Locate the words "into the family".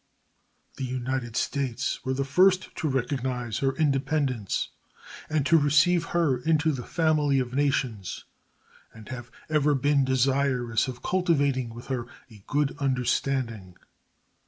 6.39-7.37